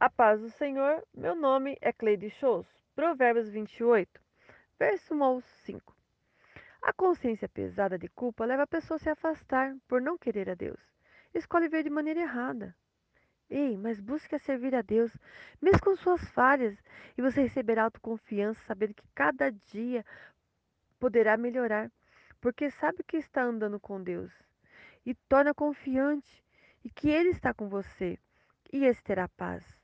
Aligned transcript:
A 0.00 0.08
paz 0.08 0.40
do 0.40 0.48
Senhor, 0.48 1.06
meu 1.12 1.34
nome 1.34 1.76
é 1.78 1.92
Cleide 1.92 2.30
Shows. 2.30 2.66
Provérbios 2.94 3.50
28, 3.50 4.18
verso 4.78 5.14
1 5.14 5.22
ao 5.22 5.42
5. 5.42 5.94
A 6.80 6.90
consciência 6.90 7.46
pesada 7.46 7.98
de 7.98 8.08
culpa 8.08 8.46
leva 8.46 8.62
a 8.62 8.66
pessoa 8.66 8.96
a 8.96 8.98
se 8.98 9.10
afastar 9.10 9.76
por 9.86 10.00
não 10.00 10.16
querer 10.16 10.48
a 10.48 10.54
Deus. 10.54 10.80
Escolhe 11.34 11.68
ver 11.68 11.82
de 11.82 11.90
maneira 11.90 12.20
errada. 12.20 12.74
Ei, 13.50 13.76
mas 13.76 14.00
busque 14.00 14.34
a 14.34 14.38
servir 14.38 14.74
a 14.74 14.80
Deus, 14.80 15.14
mesmo 15.60 15.82
com 15.82 15.94
suas 15.94 16.26
falhas, 16.30 16.82
e 17.18 17.20
você 17.20 17.42
receberá 17.42 17.84
autoconfiança, 17.84 18.58
sabendo 18.64 18.94
que 18.94 19.06
cada 19.14 19.52
dia 19.52 20.02
poderá 20.98 21.36
melhorar, 21.36 21.92
porque 22.40 22.70
sabe 22.70 23.04
que 23.06 23.18
está 23.18 23.42
andando 23.42 23.78
com 23.78 24.02
Deus. 24.02 24.32
E 25.04 25.14
torna 25.28 25.52
confiante 25.52 26.42
e 26.82 26.88
que 26.88 27.10
Ele 27.10 27.28
está 27.28 27.52
com 27.52 27.68
você, 27.68 28.18
e 28.72 28.86
esse 28.86 29.04
terá 29.04 29.28
paz. 29.28 29.79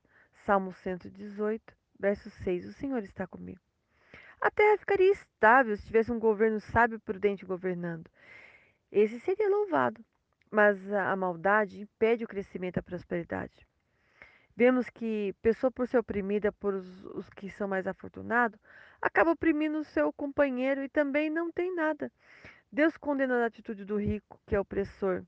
Salmo 0.46 0.72
118, 0.72 1.74
verso 1.98 2.30
6. 2.30 2.66
O 2.66 2.73
Senhor 2.74 3.02
está 3.02 3.27
comigo. 3.27 3.60
A 4.41 4.48
terra 4.48 4.78
ficaria 4.78 5.10
estável 5.10 5.77
se 5.77 5.84
tivesse 5.84 6.12
um 6.12 6.20
governo 6.20 6.60
sábio 6.60 6.95
e 6.95 7.00
prudente 7.00 7.45
governando. 7.45 8.09
Esse 8.92 9.19
seria 9.19 9.50
louvado. 9.50 10.05
Mas 10.48 10.78
a 10.92 11.16
maldade 11.16 11.80
impede 11.80 12.22
o 12.22 12.28
crescimento 12.28 12.77
e 12.77 12.78
a 12.78 12.82
prosperidade. 12.82 13.66
Vemos 14.56 14.88
que 14.88 15.34
pessoa 15.42 15.72
por 15.72 15.88
ser 15.88 15.98
oprimida 15.98 16.52
por 16.52 16.74
os, 16.74 17.05
os 17.06 17.28
que 17.30 17.50
são 17.50 17.66
mais 17.66 17.84
afortunados, 17.84 18.60
acaba 19.02 19.33
oprimindo 19.33 19.78
o 19.78 19.84
seu 19.84 20.12
companheiro 20.12 20.84
e 20.84 20.88
também 20.88 21.28
não 21.28 21.50
tem 21.50 21.74
nada. 21.74 22.10
Deus 22.70 22.97
condena 22.97 23.42
a 23.42 23.47
atitude 23.47 23.84
do 23.84 23.97
rico, 23.97 24.41
que 24.47 24.55
é 24.55 24.60
opressor, 24.60 25.24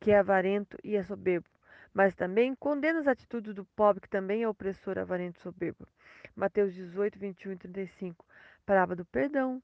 que 0.00 0.10
é 0.10 0.18
avarento 0.18 0.78
e 0.82 0.96
é 0.96 1.02
soberbo 1.02 1.53
mas 1.94 2.12
também 2.16 2.56
condena 2.56 2.98
as 2.98 3.06
atitudes 3.06 3.54
do 3.54 3.64
pobre, 3.64 4.00
que 4.00 4.08
também 4.08 4.42
é 4.42 4.48
opressor, 4.48 4.98
avarento 4.98 5.40
soberbo. 5.40 5.86
Mateus 6.34 6.74
18, 6.74 7.16
21 7.16 7.52
e 7.52 7.56
35. 7.56 8.26
Parábola 8.66 8.96
do 8.96 9.04
perdão, 9.04 9.62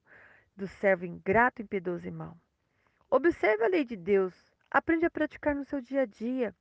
do 0.56 0.69
servo 0.69 1.05
ingrato, 1.05 1.61
impiedoso 1.61 2.06
e 2.06 2.11
mau. 2.11 2.37
Observe 3.11 3.64
a 3.64 3.69
lei 3.69 3.84
de 3.84 3.97
Deus. 3.97 4.33
Aprende 4.70 5.05
a 5.05 5.11
praticar 5.11 5.56
no 5.56 5.64
seu 5.64 5.81
dia 5.81 6.03
a 6.03 6.06
dia. 6.06 6.55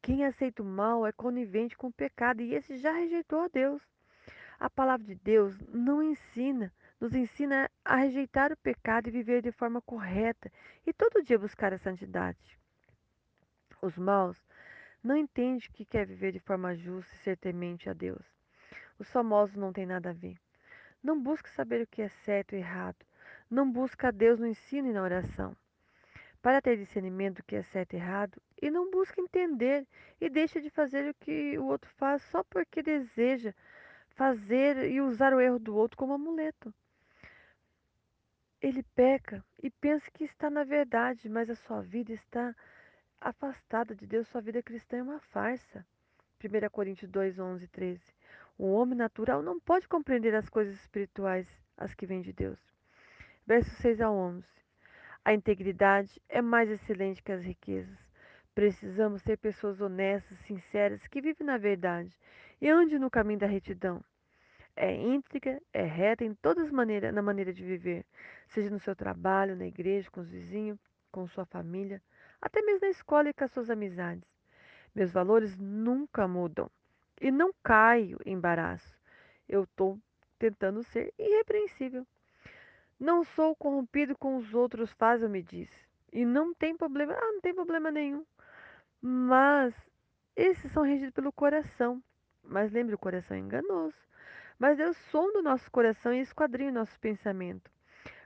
Quem 0.00 0.24
aceita 0.24 0.62
o 0.62 0.66
mal 0.66 1.06
é 1.06 1.12
conivente 1.12 1.76
com 1.76 1.88
o 1.88 1.92
pecado 1.92 2.40
e 2.40 2.54
esse 2.54 2.78
já 2.78 2.92
rejeitou 2.92 3.40
a 3.40 3.48
Deus. 3.48 3.82
A 4.58 4.70
palavra 4.70 5.04
de 5.04 5.14
Deus 5.16 5.60
não 5.68 6.02
ensina, 6.02 6.72
nos 6.98 7.14
ensina 7.14 7.70
a 7.84 7.96
rejeitar 7.96 8.50
o 8.50 8.56
pecado 8.56 9.08
e 9.08 9.10
viver 9.10 9.42
de 9.42 9.52
forma 9.52 9.82
correta 9.82 10.50
e 10.86 10.92
todo 10.92 11.22
dia 11.22 11.38
buscar 11.38 11.72
a 11.74 11.78
santidade. 11.78 12.58
Os 13.82 13.98
maus 13.98 14.42
não 15.02 15.16
entende 15.16 15.68
que 15.70 15.84
quer 15.84 16.06
viver 16.06 16.32
de 16.32 16.38
forma 16.38 16.74
justa 16.74 17.12
e 17.14 17.18
ser 17.18 17.36
temente 17.36 17.90
a 17.90 17.92
Deus. 17.92 18.24
Os 18.98 19.10
famosos 19.10 19.56
não 19.56 19.72
têm 19.72 19.86
nada 19.86 20.10
a 20.10 20.12
ver. 20.12 20.38
Não 21.02 21.20
busca 21.20 21.50
saber 21.50 21.82
o 21.82 21.86
que 21.86 22.02
é 22.02 22.08
certo 22.08 22.54
e 22.54 22.58
errado. 22.58 23.04
Não 23.50 23.70
busca 23.70 24.08
a 24.08 24.10
Deus 24.12 24.38
no 24.38 24.46
ensino 24.46 24.88
e 24.88 24.92
na 24.92 25.02
oração. 25.02 25.56
Para 26.40 26.62
ter 26.62 26.76
discernimento 26.76 27.38
do 27.38 27.44
que 27.44 27.56
é 27.56 27.62
certo 27.62 27.94
e 27.94 27.96
errado, 27.96 28.40
e 28.60 28.70
não 28.70 28.90
busca 28.90 29.20
entender 29.20 29.86
e 30.20 30.30
deixa 30.30 30.60
de 30.60 30.70
fazer 30.70 31.10
o 31.10 31.14
que 31.14 31.58
o 31.58 31.66
outro 31.66 31.90
faz 31.90 32.22
só 32.22 32.44
porque 32.44 32.82
deseja 32.82 33.52
fazer 34.10 34.90
e 34.90 35.00
usar 35.00 35.32
o 35.32 35.40
erro 35.40 35.58
do 35.58 35.74
outro 35.74 35.96
como 35.96 36.12
amuleto. 36.12 36.72
Ele 38.60 38.84
peca 38.94 39.44
e 39.60 39.68
pensa 39.68 40.08
que 40.12 40.22
está 40.22 40.48
na 40.48 40.62
verdade, 40.62 41.28
mas 41.28 41.50
a 41.50 41.56
sua 41.56 41.82
vida 41.82 42.12
está 42.12 42.54
afastada 43.22 43.94
de 43.94 44.06
Deus, 44.06 44.28
sua 44.28 44.40
vida 44.40 44.62
cristã 44.62 44.98
é 44.98 45.02
uma 45.02 45.20
farsa. 45.20 45.86
1 46.42 46.68
Coríntios 46.70 47.10
2, 47.10 47.38
11 47.38 47.64
e 47.64 47.68
13. 47.68 48.02
O 48.58 48.72
homem 48.72 48.96
natural 48.96 49.42
não 49.42 49.60
pode 49.60 49.88
compreender 49.88 50.34
as 50.34 50.48
coisas 50.48 50.74
espirituais, 50.74 51.46
as 51.76 51.94
que 51.94 52.04
vêm 52.04 52.20
de 52.20 52.32
Deus. 52.32 52.58
Versos 53.46 53.72
6 53.78 54.00
a 54.00 54.10
11. 54.10 54.44
A 55.24 55.32
integridade 55.32 56.20
é 56.28 56.42
mais 56.42 56.68
excelente 56.68 57.22
que 57.22 57.32
as 57.32 57.42
riquezas. 57.42 57.98
Precisamos 58.54 59.22
ser 59.22 59.38
pessoas 59.38 59.80
honestas, 59.80 60.38
sinceras, 60.40 61.06
que 61.06 61.20
vivem 61.20 61.46
na 61.46 61.56
verdade 61.56 62.14
e 62.60 62.68
andem 62.68 62.98
no 62.98 63.10
caminho 63.10 63.38
da 63.38 63.46
retidão. 63.46 64.04
É 64.74 64.92
íntegra, 64.94 65.60
é 65.72 65.84
reta 65.84 66.24
em 66.24 66.34
todas 66.34 66.64
as 66.64 66.70
maneiras, 66.70 67.14
na 67.14 67.22
maneira 67.22 67.52
de 67.52 67.64
viver, 67.64 68.04
seja 68.48 68.70
no 68.70 68.80
seu 68.80 68.96
trabalho, 68.96 69.54
na 69.54 69.66
igreja, 69.66 70.10
com 70.10 70.20
os 70.20 70.30
vizinhos, 70.30 70.78
com 71.10 71.26
sua 71.26 71.44
família, 71.44 72.02
até 72.42 72.60
mesmo 72.60 72.80
na 72.82 72.90
escola 72.90 73.28
e 73.28 73.32
com 73.32 73.44
as 73.44 73.52
suas 73.52 73.70
amizades. 73.70 74.28
Meus 74.94 75.12
valores 75.12 75.56
nunca 75.56 76.28
mudam 76.28 76.68
e 77.20 77.30
não 77.30 77.52
caio 77.62 78.18
em 78.26 78.34
embaraço. 78.34 78.98
Eu 79.48 79.62
estou 79.62 79.98
tentando 80.38 80.82
ser 80.82 81.14
irrepreensível. 81.18 82.06
Não 82.98 83.24
sou 83.24 83.56
corrompido 83.56 84.16
com 84.18 84.36
os 84.36 84.52
outros 84.52 84.92
fazem, 84.92 85.28
me 85.28 85.42
diz. 85.42 85.70
E 86.12 86.24
não 86.24 86.52
tem 86.52 86.76
problema, 86.76 87.14
ah, 87.14 87.32
não 87.32 87.40
tem 87.40 87.54
problema 87.54 87.90
nenhum. 87.90 88.24
Mas 89.00 89.74
esses 90.36 90.70
são 90.72 90.82
regidos 90.82 91.14
pelo 91.14 91.32
coração. 91.32 92.02
Mas 92.44 92.70
lembre, 92.70 92.94
o 92.94 92.98
coração 92.98 93.36
é 93.36 93.40
enganoso. 93.40 93.96
Mas 94.58 94.76
Deus 94.76 94.96
sonda 95.10 95.38
o 95.38 95.42
nosso 95.42 95.70
coração 95.70 96.12
e 96.12 96.20
esquadrinha 96.20 96.70
o 96.70 96.74
nosso 96.74 96.98
pensamento. 97.00 97.71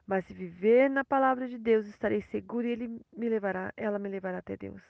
Mas 0.06 0.25
se 0.25 0.33
viver 0.33 0.89
na 0.89 1.05
palavra 1.05 1.49
de 1.49 1.59
Deus, 1.59 1.87
estarei 1.87 2.22
seguro 2.22 2.67
e 2.67 2.71
ele 2.71 2.89
me 3.12 3.28
levará, 3.28 3.72
ela 3.77 3.99
me 3.99 4.09
levará 4.09 4.39
até 4.39 4.56
Deus. 4.56 4.83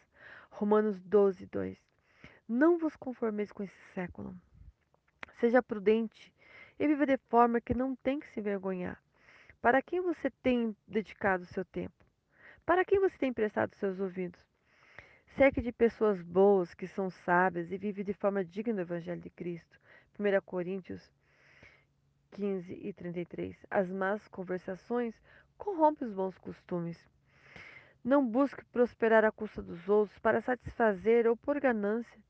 Romanos 0.51 1.01
12, 1.01 1.47
2. 1.47 1.79
Não 2.47 2.79
vos 2.79 2.95
conformeis 2.97 3.51
com 3.51 3.63
esse 3.63 3.79
século. 3.95 4.37
Seja 5.41 5.63
prudente 5.63 6.33
e 6.79 6.87
viva 6.87 7.07
de 7.07 7.17
forma 7.17 7.61
que 7.61 7.75
não 7.75 7.97
tem 7.97 8.21
que 8.21 8.29
se 8.29 8.41
envergonhar. 8.41 9.03
Para 9.61 9.81
quem 9.81 10.01
você 10.03 10.31
tem 10.43 10.77
dedicado 10.87 11.45
o 11.45 11.47
seu 11.47 11.65
tempo? 11.65 12.05
Para 12.65 12.85
quem 12.85 13.01
você 13.01 13.17
tem 13.17 13.33
prestado 13.33 13.75
seus 13.75 13.99
ouvidos? 13.99 14.41
Cerque 15.37 15.61
de 15.61 15.73
pessoas 15.73 16.21
boas 16.21 16.75
que 16.75 16.87
são 16.87 17.11
sábias 17.11 17.73
e 17.73 17.79
vivem 17.79 18.05
de 18.05 18.13
forma 18.13 18.45
digna 18.45 18.75
do 18.75 18.81
Evangelho 18.83 19.21
de 19.21 19.31
Cristo. 19.31 19.81
1 20.19 20.41
Coríntios 20.45 21.11
15 22.37 22.79
e 22.83 22.93
33. 22.93 23.57
As 23.71 23.91
más 23.91 24.29
conversações 24.29 25.15
corrompem 25.57 26.07
os 26.07 26.13
bons 26.13 26.37
costumes. 26.37 26.99
Não 28.05 28.25
busque 28.27 28.63
prosperar 28.67 29.25
à 29.25 29.33
custa 29.33 29.63
dos 29.63 29.89
outros 29.89 30.19
para 30.19 30.43
satisfazer 30.43 31.27
ou 31.27 31.35
por 31.35 31.59
ganância. 31.59 32.21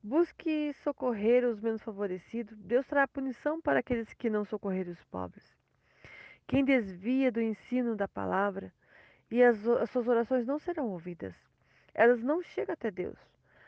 Busque 0.00 0.72
socorrer 0.84 1.44
os 1.44 1.60
menos 1.60 1.82
favorecidos. 1.82 2.56
Deus 2.58 2.86
trará 2.86 3.08
punição 3.08 3.60
para 3.60 3.80
aqueles 3.80 4.14
que 4.14 4.30
não 4.30 4.44
socorrerem 4.44 4.92
os 4.92 5.04
pobres. 5.06 5.44
Quem 6.46 6.64
desvia 6.64 7.32
do 7.32 7.40
ensino 7.40 7.96
da 7.96 8.06
palavra 8.06 8.72
e 9.32 9.42
as, 9.42 9.66
as 9.66 9.90
suas 9.90 10.06
orações 10.06 10.46
não 10.46 10.60
serão 10.60 10.86
ouvidas. 10.90 11.34
Elas 11.92 12.22
não 12.22 12.40
chegam 12.40 12.74
até 12.74 12.88
Deus. 12.88 13.18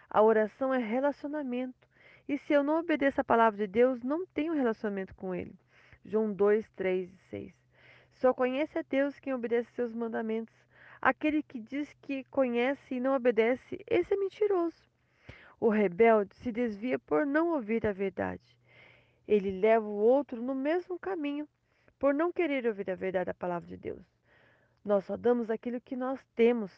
A 0.08 0.22
oração 0.22 0.72
é 0.72 0.78
relacionamento. 0.78 1.88
E 2.28 2.38
se 2.38 2.52
eu 2.52 2.62
não 2.62 2.78
obedeço 2.78 3.20
a 3.20 3.24
palavra 3.24 3.58
de 3.58 3.66
Deus, 3.66 4.00
não 4.00 4.24
tenho 4.26 4.54
relacionamento 4.54 5.12
com 5.16 5.34
Ele. 5.34 5.58
João 6.04 6.32
2, 6.32 6.68
3 6.70 7.10
e 7.10 7.16
6. 7.30 7.54
Só 8.12 8.32
conhece 8.32 8.78
a 8.78 8.82
Deus 8.82 9.18
quem 9.18 9.34
obedece 9.34 9.70
seus 9.72 9.92
mandamentos. 9.92 10.54
Aquele 11.00 11.42
que 11.42 11.58
diz 11.58 11.92
que 12.02 12.24
conhece 12.24 12.94
e 12.94 13.00
não 13.00 13.14
obedece, 13.14 13.80
esse 13.88 14.14
é 14.14 14.16
mentiroso. 14.16 14.88
O 15.58 15.68
rebelde 15.68 16.34
se 16.36 16.52
desvia 16.52 16.98
por 16.98 17.26
não 17.26 17.50
ouvir 17.50 17.86
a 17.86 17.92
verdade. 17.92 18.56
Ele 19.26 19.60
leva 19.60 19.86
o 19.86 19.96
outro 19.96 20.42
no 20.42 20.54
mesmo 20.54 20.98
caminho, 20.98 21.48
por 21.98 22.12
não 22.12 22.32
querer 22.32 22.66
ouvir 22.66 22.90
a 22.90 22.96
verdade 22.96 23.26
da 23.26 23.34
palavra 23.34 23.68
de 23.68 23.76
Deus. 23.76 24.04
Nós 24.84 25.04
só 25.04 25.16
damos 25.16 25.50
aquilo 25.50 25.80
que 25.80 25.94
nós 25.94 26.24
temos. 26.34 26.72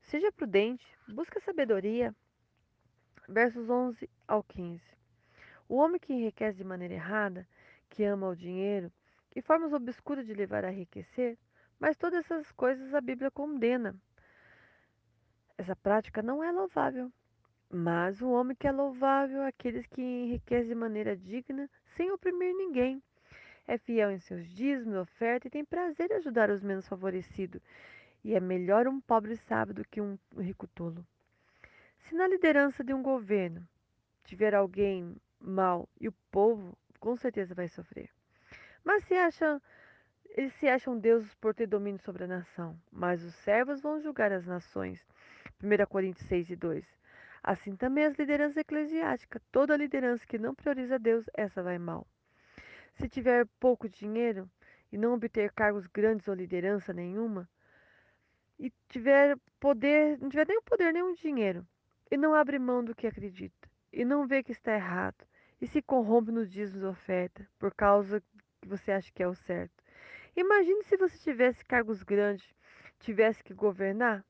Seja 0.00 0.32
prudente, 0.32 0.86
busca 1.08 1.40
sabedoria. 1.40 2.14
Versos 3.28 3.70
11 3.70 4.08
ao 4.26 4.42
15. 4.42 4.82
O 5.68 5.76
homem 5.76 6.00
que 6.00 6.12
enriquece 6.12 6.58
de 6.58 6.64
maneira 6.64 6.94
errada 6.94 7.46
que 7.88 8.04
ama 8.04 8.28
o 8.28 8.36
dinheiro 8.36 8.92
e 9.34 9.42
formas 9.42 9.72
obscuras 9.72 10.26
de 10.26 10.34
levar 10.34 10.64
a 10.64 10.72
enriquecer, 10.72 11.38
mas 11.78 11.96
todas 11.96 12.24
essas 12.24 12.50
coisas 12.52 12.94
a 12.94 13.00
Bíblia 13.00 13.30
condena. 13.30 13.94
Essa 15.58 15.76
prática 15.76 16.22
não 16.22 16.42
é 16.42 16.50
louvável. 16.50 17.10
Mas 17.68 18.22
o 18.22 18.30
homem 18.30 18.56
que 18.56 18.66
é 18.66 18.72
louvável 18.72 19.42
é 19.42 19.48
aqueles 19.48 19.86
que 19.86 20.00
enriquecem 20.00 20.68
de 20.68 20.74
maneira 20.74 21.16
digna, 21.16 21.68
sem 21.96 22.10
oprimir 22.12 22.54
ninguém. 22.54 23.02
É 23.66 23.76
fiel 23.76 24.12
em 24.12 24.18
seus 24.18 24.46
dízimos 24.48 24.96
oferta 24.96 25.48
e 25.48 25.50
tem 25.50 25.64
prazer 25.64 26.10
em 26.10 26.14
ajudar 26.14 26.50
os 26.50 26.62
menos 26.62 26.86
favorecidos. 26.86 27.60
E 28.22 28.34
é 28.34 28.40
melhor 28.40 28.86
um 28.86 29.00
pobre 29.00 29.36
sábio 29.36 29.74
do 29.74 29.84
que 29.84 30.00
um 30.00 30.16
rico 30.38 30.68
tolo. 30.68 31.04
Se 31.98 32.14
na 32.14 32.28
liderança 32.28 32.84
de 32.84 32.94
um 32.94 33.02
governo 33.02 33.66
tiver 34.22 34.54
alguém 34.54 35.16
mau 35.40 35.88
e 36.00 36.06
o 36.06 36.12
povo 36.30 36.78
com 37.06 37.14
certeza 37.14 37.54
vai 37.54 37.68
sofrer. 37.68 38.10
Mas 38.84 39.04
se 39.04 39.14
acham, 39.14 39.62
eles 40.30 40.52
se 40.54 40.66
acham 40.66 40.98
deuses 40.98 41.32
por 41.36 41.54
ter 41.54 41.68
domínio 41.68 42.00
sobre 42.00 42.24
a 42.24 42.26
nação, 42.26 42.76
mas 42.90 43.22
os 43.22 43.32
servos 43.36 43.80
vão 43.80 44.00
julgar 44.00 44.32
as 44.32 44.44
nações. 44.44 45.06
1 45.62 45.86
Coríntios 45.86 46.26
6 46.26 46.50
e 46.50 46.56
2. 46.56 46.84
Assim 47.44 47.76
também 47.76 48.06
as 48.06 48.16
lideranças 48.16 48.56
eclesiásticas. 48.56 49.40
Toda 49.52 49.76
liderança 49.76 50.26
que 50.26 50.36
não 50.36 50.52
prioriza 50.52 50.98
Deus, 50.98 51.24
essa 51.32 51.62
vai 51.62 51.78
mal. 51.78 52.04
Se 52.94 53.08
tiver 53.08 53.46
pouco 53.60 53.88
dinheiro 53.88 54.50
e 54.90 54.98
não 54.98 55.14
obter 55.14 55.52
cargos 55.52 55.86
grandes 55.86 56.26
ou 56.26 56.34
liderança 56.34 56.92
nenhuma, 56.92 57.48
e 58.58 58.72
tiver 58.88 59.38
poder, 59.60 60.18
não 60.18 60.28
tiver 60.28 60.48
nem 60.48 60.60
poder 60.60 60.92
nem 60.92 61.14
dinheiro, 61.14 61.64
e 62.10 62.16
não 62.16 62.34
abre 62.34 62.58
mão 62.58 62.82
do 62.82 62.96
que 62.96 63.06
acredita, 63.06 63.70
e 63.92 64.04
não 64.04 64.26
vê 64.26 64.42
que 64.42 64.50
está 64.50 64.74
errado, 64.74 65.24
e 65.60 65.66
se 65.66 65.80
corrompe 65.82 66.32
nos 66.32 66.50
dízimos 66.50 66.84
oferta, 66.84 67.46
por 67.58 67.74
causa 67.74 68.22
que 68.60 68.68
você 68.68 68.92
acha 68.92 69.10
que 69.12 69.22
é 69.22 69.28
o 69.28 69.34
certo. 69.34 69.82
Imagine 70.36 70.82
se 70.84 70.96
você 70.96 71.18
tivesse 71.18 71.64
cargos 71.64 72.02
grandes, 72.02 72.54
tivesse 72.98 73.42
que 73.42 73.54
governar, 73.54 74.24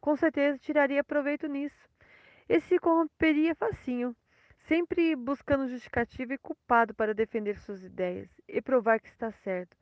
com 0.00 0.16
certeza 0.16 0.58
tiraria 0.58 1.02
proveito 1.02 1.46
nisso. 1.46 1.88
E 2.46 2.60
se 2.60 2.78
corromperia 2.78 3.54
facinho, 3.54 4.14
sempre 4.66 5.16
buscando 5.16 5.68
justificativa 5.68 6.34
e 6.34 6.38
culpado 6.38 6.94
para 6.94 7.14
defender 7.14 7.58
suas 7.58 7.82
ideias 7.82 8.28
e 8.46 8.60
provar 8.60 9.00
que 9.00 9.08
está 9.08 9.30
certo. 9.30 9.76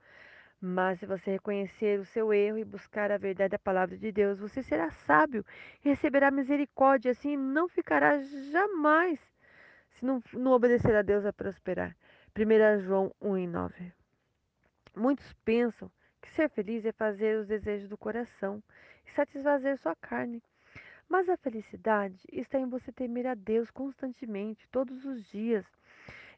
Mas 0.61 1.00
se 1.00 1.06
você 1.06 1.32
reconhecer 1.32 1.99
o 1.99 2.05
seu 2.05 2.32
erro 2.32 2.56
e 2.56 2.64
buscar 2.64 3.11
a 3.11 3.19
verdade 3.19 3.50
da 3.50 3.58
palavra 3.58 3.96
de 3.96 4.12
Deus, 4.12 4.38
você 4.38 4.62
será 4.62 4.90
sábio 4.90 5.44
e 5.85 5.88
receberá 5.88 6.31
misericórdia, 6.31 7.11
assim 7.11 7.37
não 7.37 7.69
ficará 7.69 8.20
jamais, 8.52 9.19
se 9.94 10.04
não, 10.04 10.22
não 10.32 10.52
obedecer 10.52 10.94
a 10.94 11.02
Deus, 11.02 11.24
a 11.24 11.32
prosperar. 11.32 11.96
1 12.36 12.80
João 12.80 13.14
1 13.20 13.38
e 13.38 13.46
9. 13.46 13.92
Muitos 14.96 15.32
pensam 15.44 15.90
que 16.20 16.30
ser 16.30 16.48
feliz 16.48 16.84
é 16.84 16.92
fazer 16.92 17.38
os 17.38 17.46
desejos 17.46 17.88
do 17.88 17.98
coração 17.98 18.62
e 19.06 19.10
satisfazer 19.10 19.76
sua 19.78 19.94
carne. 19.96 20.42
Mas 21.08 21.28
a 21.28 21.36
felicidade 21.36 22.18
está 22.32 22.58
em 22.58 22.68
você 22.68 22.90
temer 22.90 23.26
a 23.26 23.34
Deus 23.34 23.70
constantemente, 23.70 24.68
todos 24.70 25.04
os 25.04 25.24
dias, 25.30 25.66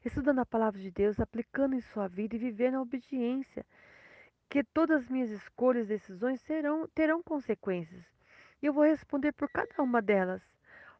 estudando 0.03 0.39
a 0.39 0.45
palavra 0.45 0.79
de 0.79 0.91
Deus, 0.91 1.19
aplicando 1.19 1.75
em 1.75 1.81
sua 1.81 2.07
vida 2.07 2.35
e 2.35 2.39
viver 2.39 2.71
na 2.71 2.81
obediência 2.81 3.65
que 4.49 4.63
todas 4.63 5.03
as 5.03 5.09
minhas 5.09 5.31
escolhas 5.31 5.85
e 5.85 5.89
decisões 5.89 6.41
serão, 6.41 6.87
terão 6.89 7.21
consequências. 7.23 8.05
E 8.61 8.65
eu 8.65 8.73
vou 8.73 8.83
responder 8.83 9.31
por 9.31 9.49
cada 9.49 9.81
uma 9.81 10.01
delas. 10.01 10.41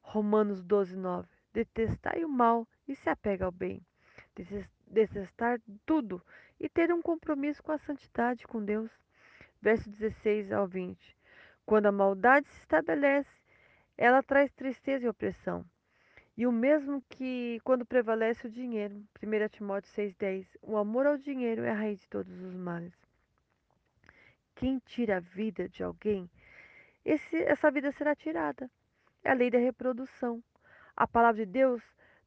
Romanos 0.01 0.63
12, 0.63 0.95
9. 0.97 1.27
Detestai 1.55 2.25
o 2.25 2.29
mal 2.29 2.67
e 2.87 2.95
se 2.95 3.09
apega 3.09 3.45
ao 3.45 3.51
bem. 3.51 3.81
Detestar 4.87 5.59
tudo 5.85 6.21
e 6.59 6.67
ter 6.67 6.93
um 6.93 7.01
compromisso 7.01 7.63
com 7.63 7.71
a 7.71 7.77
santidade 7.77 8.45
com 8.45 8.63
Deus. 8.63 8.91
Verso 9.61 9.89
16 9.89 10.51
ao 10.51 10.67
20. 10.67 11.17
Quando 11.65 11.87
a 11.87 11.91
maldade 11.91 12.47
se 12.49 12.59
estabelece, 12.59 13.41
ela 13.97 14.21
traz 14.21 14.51
tristeza 14.51 15.05
e 15.05 15.09
opressão. 15.09 15.65
E 16.37 16.45
o 16.45 16.51
mesmo 16.51 17.01
que 17.09 17.59
quando 17.63 17.85
prevalece 17.85 18.45
o 18.45 18.51
dinheiro. 18.51 19.01
1 19.23 19.47
Timóteo 19.49 19.89
6,10. 19.93 20.45
O 20.61 20.75
amor 20.75 21.07
ao 21.07 21.17
dinheiro 21.17 21.63
é 21.63 21.71
a 21.71 21.75
raiz 21.75 22.01
de 22.01 22.09
todos 22.09 22.41
os 22.41 22.53
males 22.53 22.93
quem 24.55 24.79
tira 24.79 25.17
a 25.17 25.19
vida 25.19 25.67
de 25.67 25.83
alguém, 25.83 26.29
esse, 27.03 27.35
essa 27.43 27.69
vida 27.69 27.91
será 27.91 28.15
tirada. 28.15 28.71
É 29.23 29.29
a 29.29 29.33
lei 29.33 29.51
da 29.51 29.59
reprodução. 29.59 30.41
A 30.95 31.07
palavra 31.07 31.45
de 31.45 31.51
Deus 31.51 31.81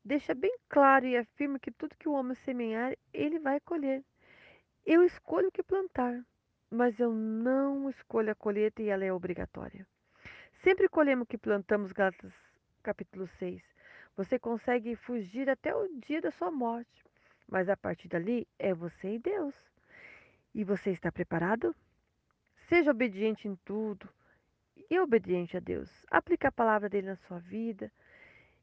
deixa 0.04 0.34
bem 0.34 0.56
claro 0.68 1.06
e 1.06 1.16
afirma 1.16 1.58
que 1.58 1.70
tudo 1.70 1.96
que 1.96 2.08
o 2.08 2.12
homem 2.12 2.34
semear, 2.34 2.96
ele 3.12 3.38
vai 3.38 3.60
colher. 3.60 4.04
Eu 4.84 5.02
escolho 5.02 5.48
o 5.48 5.52
que 5.52 5.62
plantar, 5.62 6.24
mas 6.70 6.98
eu 7.00 7.12
não 7.12 7.88
escolho 7.88 8.30
a 8.30 8.34
colheita 8.34 8.82
e 8.82 8.88
ela 8.88 9.04
é 9.04 9.12
obrigatória. 9.12 9.86
Sempre 10.62 10.88
colhemos 10.88 11.24
o 11.24 11.26
que 11.26 11.38
plantamos, 11.38 11.92
Gálatas 11.92 12.32
capítulo 12.82 13.26
6. 13.38 13.62
Você 14.16 14.38
consegue 14.38 14.96
fugir 14.96 15.48
até 15.50 15.74
o 15.74 15.88
dia 16.06 16.20
da 16.20 16.30
sua 16.30 16.50
morte, 16.50 17.04
mas 17.46 17.68
a 17.68 17.76
partir 17.76 18.08
dali 18.08 18.48
é 18.58 18.72
você 18.72 19.14
e 19.14 19.18
Deus. 19.18 19.54
E 20.54 20.64
você 20.64 20.90
está 20.90 21.12
preparado? 21.12 21.74
Seja 22.68 22.90
obediente 22.90 23.46
em 23.46 23.56
tudo 23.56 24.08
e 24.90 24.98
obediente 24.98 25.56
a 25.56 25.60
Deus. 25.60 25.90
Aplique 26.10 26.46
a 26.46 26.52
palavra 26.52 26.88
dele 26.88 27.08
na 27.08 27.16
sua 27.16 27.38
vida 27.38 27.92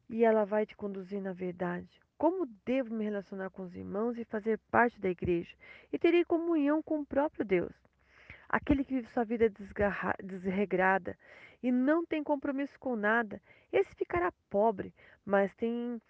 e 0.08 0.24
ela 0.24 0.44
vai 0.44 0.64
te 0.64 0.76
conduzir 0.76 1.20
na 1.20 1.32
verdade. 1.32 1.88
Como 2.18 2.46
devo 2.64 2.94
me 2.94 3.04
relacionar 3.04 3.50
com 3.50 3.62
os 3.62 3.74
irmãos 3.74 4.16
e 4.16 4.24
fazer 4.24 4.58
parte 4.70 4.98
da 5.00 5.10
igreja 5.10 5.54
e 5.92 5.98
ter 5.98 6.24
comunhão 6.24 6.82
com 6.82 7.00
o 7.00 7.06
próprio 7.06 7.44
Deus? 7.44 7.74
Aquele 8.48 8.84
que 8.84 8.94
vive 8.94 9.08
sua 9.08 9.24
vida 9.24 9.52
desregrada 10.22 11.18
e 11.62 11.70
não 11.70 12.06
tem 12.06 12.22
compromisso 12.22 12.78
com 12.78 12.96
nada, 12.96 13.40
esse 13.72 13.94
ficará 13.94 14.32
pobre, 14.48 14.94
mas 15.24 15.54
tem 15.56 16.00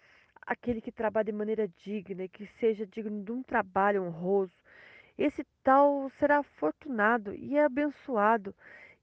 aquele 0.43 0.81
que 0.81 0.93
trabalha 0.93 1.25
de 1.25 1.33
maneira 1.33 1.67
digna 1.67 2.25
e 2.25 2.29
que 2.29 2.47
seja 2.61 2.87
digno 2.87 3.25
de 3.25 3.33
um 3.33 3.43
trabalho 3.43 4.05
honroso, 4.05 4.55
esse 5.19 5.45
tal 5.65 6.11
será 6.19 6.39
afortunado 6.39 7.35
e 7.35 7.59
abençoado, 7.59 8.55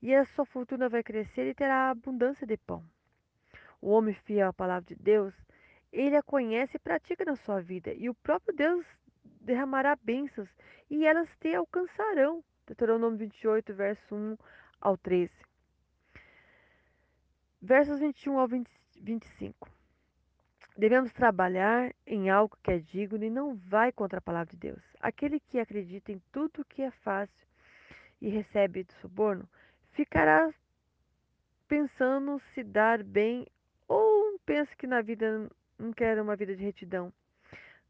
e 0.02 0.14
a 0.14 0.26
sua 0.26 0.46
fortuna 0.46 0.88
vai 0.88 1.02
crescer 1.02 1.50
e 1.50 1.56
terá 1.56 1.90
abundância 1.90 2.46
de 2.46 2.56
pão. 2.56 2.84
O 3.84 3.90
homem 3.90 4.14
fiel 4.14 4.48
à 4.48 4.54
palavra 4.54 4.86
de 4.88 4.96
Deus, 4.96 5.34
ele 5.92 6.16
a 6.16 6.24
conhece 6.24 6.78
e 6.78 6.80
pratica 6.80 7.26
na 7.26 7.36
sua 7.36 7.60
vida, 7.60 7.94
e 7.94 8.10
o 8.10 8.14
próprio 8.14 8.56
Deus 8.56 8.86
derramará 9.42 9.94
bênçãos, 9.98 10.48
e 10.90 11.06
elas 11.06 11.28
te 11.42 11.54
alcançarão. 11.54 12.42
Deuteronômio 12.66 13.20
28, 13.20 13.74
verso 13.74 14.16
1 14.16 14.38
ao 14.80 14.96
13. 14.96 15.34
Versos 17.62 18.00
21 18.00 18.40
ao 18.40 18.48
20, 18.48 18.72
25. 19.02 19.70
Devemos 20.78 21.12
trabalhar 21.12 21.94
em 22.08 22.30
algo 22.30 22.58
que 22.64 22.72
é 22.72 22.80
digno 22.80 23.22
e 23.22 23.30
não 23.30 23.54
vai 23.54 23.92
contra 23.92 24.20
a 24.20 24.22
palavra 24.22 24.52
de 24.52 24.58
Deus. 24.58 24.82
Aquele 25.02 25.42
que 25.42 25.60
acredita 25.60 26.10
em 26.10 26.22
tudo 26.32 26.64
que 26.64 26.84
é 26.84 26.92
fácil 26.92 27.46
e 28.22 28.30
recebe 28.30 28.86
de 28.86 28.94
suborno, 29.02 29.46
ficará 29.92 30.54
pensando 31.68 32.40
se 32.54 32.64
dar 32.64 33.04
bem 33.04 33.46
ou 33.94 34.40
pensa 34.40 34.76
que 34.76 34.88
na 34.88 35.02
vida 35.02 35.48
não 35.78 35.94
quer 35.94 36.20
uma 36.20 36.36
vida 36.36 36.56
de 36.56 36.64
retidão. 36.64 37.14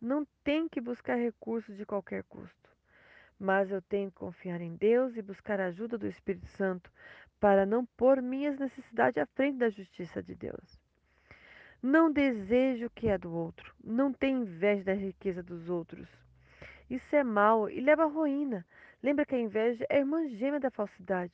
Não 0.01 0.27
tem 0.43 0.67
que 0.67 0.81
buscar 0.81 1.15
recursos 1.15 1.77
de 1.77 1.85
qualquer 1.85 2.23
custo. 2.23 2.69
Mas 3.39 3.71
eu 3.71 3.81
tenho 3.81 4.11
que 4.11 4.17
confiar 4.17 4.59
em 4.59 4.75
Deus 4.75 5.15
e 5.15 5.21
buscar 5.21 5.61
a 5.61 5.67
ajuda 5.67 5.97
do 5.97 6.05
Espírito 6.05 6.47
Santo 6.47 6.91
para 7.39 7.65
não 7.65 7.85
pôr 7.85 8.21
minhas 8.21 8.59
necessidades 8.59 9.17
à 9.17 9.25
frente 9.25 9.59
da 9.59 9.69
justiça 9.69 10.21
de 10.21 10.35
Deus. 10.35 10.77
Não 11.81 12.11
deseja 12.11 12.87
o 12.87 12.89
que 12.89 13.07
é 13.07 13.17
do 13.17 13.33
outro. 13.33 13.73
Não 13.81 14.11
tem 14.11 14.41
inveja 14.41 14.83
da 14.83 14.93
riqueza 14.93 15.41
dos 15.41 15.69
outros. 15.69 16.09
Isso 16.89 17.15
é 17.15 17.23
mal 17.23 17.69
e 17.69 17.79
leva 17.79 18.03
à 18.03 18.07
ruína. 18.07 18.65
Lembra 19.01 19.25
que 19.25 19.35
a 19.35 19.39
inveja 19.39 19.85
é 19.89 19.95
a 19.95 19.99
irmã 19.99 20.27
gêmea 20.27 20.59
da 20.59 20.69
falsidade. 20.69 21.33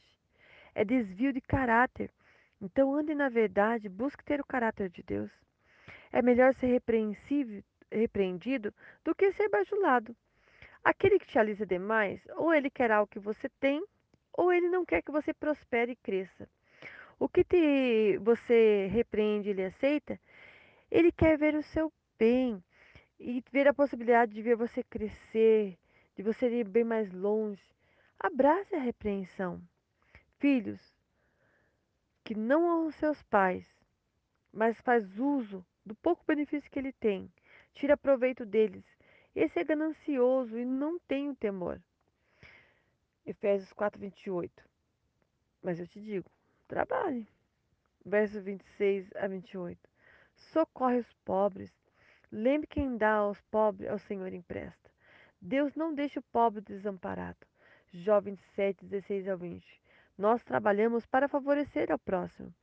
É 0.75 0.85
desvio 0.85 1.33
de 1.33 1.41
caráter. 1.41 2.11
Então 2.61 2.93
ande 2.93 3.15
na 3.15 3.29
verdade, 3.29 3.87
busque 3.89 4.23
ter 4.23 4.39
o 4.39 4.45
caráter 4.45 4.89
de 4.89 5.03
Deus. 5.03 5.31
É 6.11 6.21
melhor 6.21 6.53
ser 6.55 6.67
repreendido 7.91 8.73
do 9.03 9.15
que 9.15 9.31
ser 9.33 9.49
bajulado. 9.49 10.15
Aquele 10.83 11.19
que 11.19 11.27
te 11.27 11.37
alisa 11.37 11.65
demais, 11.65 12.21
ou 12.35 12.53
ele 12.53 12.69
quer 12.69 12.91
algo 12.91 13.11
que 13.11 13.19
você 13.19 13.49
tem, 13.59 13.83
ou 14.33 14.51
ele 14.51 14.69
não 14.69 14.85
quer 14.85 15.01
que 15.01 15.11
você 15.11 15.33
prospere 15.33 15.91
e 15.91 15.95
cresça. 15.95 16.49
O 17.19 17.27
que 17.27 17.43
te, 17.43 18.17
você 18.19 18.87
repreende 18.91 19.49
ele 19.49 19.65
aceita 19.65 20.19
ele 20.91 21.11
quer 21.11 21.37
ver 21.37 21.55
o 21.55 21.61
seu 21.61 21.91
bem 22.17 22.63
e 23.19 23.43
ver 23.51 23.67
a 23.67 23.73
possibilidade 23.73 24.33
de 24.33 24.41
ver 24.41 24.55
você 24.55 24.83
crescer, 24.83 25.77
de 26.15 26.23
você 26.23 26.49
ir 26.49 26.67
bem 26.67 26.83
mais 26.83 27.11
longe. 27.11 27.61
Abrace 28.19 28.75
a 28.75 28.79
repreensão. 28.79 29.61
Filhos 30.39 30.81
que 32.29 32.35
não 32.35 32.63
honram 32.63 32.91
seus 32.91 33.23
pais, 33.23 33.65
mas 34.53 34.79
faz 34.81 35.17
uso 35.17 35.65
do 35.83 35.95
pouco 35.95 36.23
benefício 36.27 36.69
que 36.69 36.77
ele 36.77 36.93
tem, 36.93 37.27
tira 37.73 37.97
proveito 37.97 38.45
deles. 38.45 38.85
Esse 39.35 39.57
é 39.57 39.63
ganancioso 39.63 40.55
e 40.55 40.63
não 40.63 40.99
tem 40.99 41.27
o 41.27 41.35
temor. 41.35 41.81
Efésios 43.25 43.73
4, 43.73 43.99
28. 43.99 44.63
Mas 45.63 45.79
eu 45.79 45.87
te 45.87 45.99
digo, 45.99 46.29
trabalhe. 46.67 47.27
Versos 48.05 48.43
26 48.43 49.09
a 49.15 49.25
28 49.25 49.79
socorre 50.35 50.99
os 50.99 51.11
pobres. 51.25 51.73
Lembre 52.31 52.67
quem 52.67 52.95
dá 52.95 53.13
aos 53.13 53.41
pobres, 53.49 53.89
ao 53.89 53.97
Senhor 53.97 54.31
empresta. 54.31 54.91
Deus 55.41 55.73
não 55.73 55.95
deixa 55.95 56.19
o 56.19 56.23
pobre 56.31 56.61
desamparado. 56.61 57.39
Jó 57.91 58.21
27, 58.21 58.85
16 58.85 59.27
ao 59.27 59.37
20. 59.39 59.81
Nós 60.19 60.43
trabalhamos 60.43 61.05
para 61.05 61.29
favorecer 61.29 61.89
ao 61.89 61.97
próximo. 61.97 62.53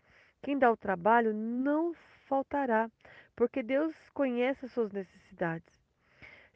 Quem 0.43 0.59
dá 0.59 0.71
o 0.71 0.77
trabalho 0.77 1.33
não 1.33 1.95
faltará, 2.29 2.91
porque 3.35 3.63
Deus 3.63 3.95
conhece 4.13 4.67
as 4.67 4.73
suas 4.73 4.93
necessidades. 4.93 5.75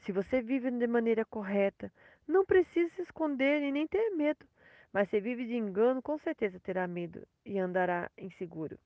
Se 0.00 0.12
você 0.12 0.42
vive 0.42 0.70
de 0.70 0.86
maneira 0.86 1.24
correta, 1.24 1.90
não 2.28 2.44
precisa 2.44 2.94
se 2.96 3.00
esconder 3.00 3.62
e 3.62 3.72
nem 3.72 3.86
ter 3.86 4.10
medo. 4.10 4.44
Mas 4.92 5.08
se 5.08 5.18
vive 5.22 5.46
de 5.46 5.56
engano, 5.56 6.02
com 6.02 6.18
certeza 6.18 6.60
terá 6.60 6.86
medo 6.86 7.26
e 7.46 7.58
andará 7.58 8.10
inseguro. 8.18 8.78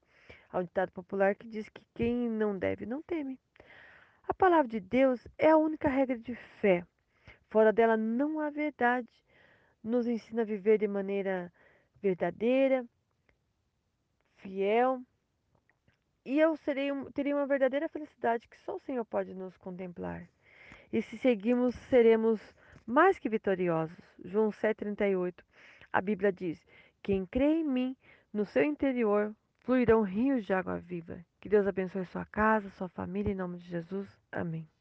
Há 0.52 0.60
um 0.60 0.62
ditado 0.62 0.92
popular 0.92 1.34
que 1.34 1.48
diz 1.48 1.68
que 1.68 1.82
quem 1.96 2.30
não 2.30 2.56
deve 2.56 2.86
não 2.86 3.02
teme. 3.02 3.40
A 4.28 4.32
palavra 4.32 4.68
de 4.68 4.78
Deus 4.78 5.26
é 5.36 5.50
a 5.50 5.56
única 5.56 5.88
regra 5.88 6.16
de 6.16 6.36
fé. 6.60 6.86
Fora 7.50 7.72
dela 7.72 7.96
não 7.96 8.38
há 8.38 8.50
verdade. 8.50 9.08
Nos 9.82 10.06
ensina 10.06 10.42
a 10.42 10.44
viver 10.44 10.78
de 10.78 10.86
maneira 10.86 11.52
verdadeira, 12.04 12.84
fiel. 14.36 15.00
E 16.24 16.38
eu 16.38 16.54
serei, 16.56 16.90
teria 17.14 17.34
uma 17.34 17.46
verdadeira 17.46 17.88
felicidade 17.88 18.46
que 18.46 18.58
só 18.58 18.76
o 18.76 18.80
Senhor 18.80 19.04
pode 19.06 19.32
nos 19.34 19.56
contemplar. 19.56 20.28
E 20.92 21.00
se 21.00 21.16
seguirmos, 21.18 21.74
seremos 21.88 22.40
mais 22.86 23.18
que 23.18 23.28
vitoriosos. 23.28 24.04
João 24.22 24.50
7,38. 24.50 25.42
A 25.92 26.00
Bíblia 26.00 26.30
diz: 26.30 26.60
Quem 27.02 27.24
crê 27.24 27.60
em 27.60 27.64
mim, 27.64 27.96
no 28.32 28.44
seu 28.44 28.62
interior 28.62 29.34
fluirão 29.60 30.02
rios 30.02 30.44
de 30.44 30.52
água 30.52 30.78
viva. 30.78 31.24
Que 31.40 31.48
Deus 31.48 31.66
abençoe 31.66 32.04
sua 32.06 32.26
casa, 32.26 32.68
sua 32.70 32.88
família, 32.88 33.32
em 33.32 33.36
nome 33.36 33.58
de 33.58 33.66
Jesus. 33.68 34.08
Amém. 34.30 34.73